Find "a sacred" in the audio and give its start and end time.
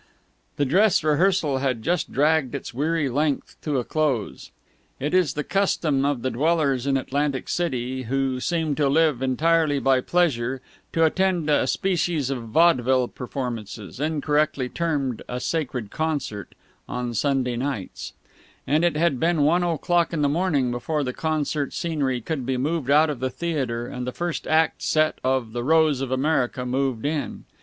15.29-15.91